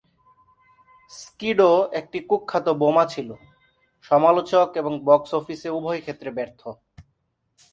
[1.11, 3.29] স্কিডো একটি কুখ্যাত বোমা ছিল,
[4.11, 6.61] সমালোচক এবং বক্স অফিসে উভয় ক্ষেত্রে ব্যর্থ।